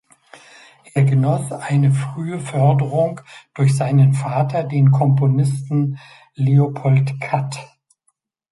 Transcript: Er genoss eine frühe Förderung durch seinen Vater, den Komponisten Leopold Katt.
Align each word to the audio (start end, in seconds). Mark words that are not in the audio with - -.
Er 0.95 1.03
genoss 1.03 1.51
eine 1.51 1.91
frühe 1.91 2.39
Förderung 2.39 3.21
durch 3.53 3.77
seinen 3.77 4.15
Vater, 4.15 4.63
den 4.63 4.89
Komponisten 4.89 5.99
Leopold 6.33 7.21
Katt. 7.21 7.59